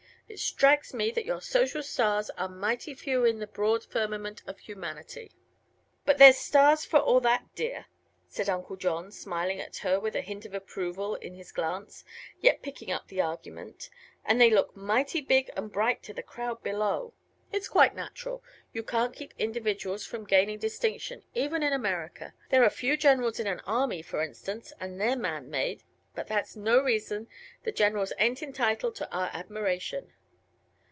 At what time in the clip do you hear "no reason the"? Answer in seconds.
26.55-27.73